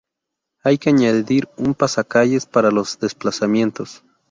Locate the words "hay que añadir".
0.63-1.47